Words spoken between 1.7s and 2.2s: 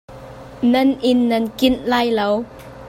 lai